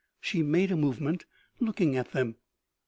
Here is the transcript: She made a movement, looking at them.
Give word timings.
She 0.19 0.41
made 0.41 0.71
a 0.71 0.75
movement, 0.75 1.25
looking 1.59 1.95
at 1.95 2.11
them. 2.11 2.37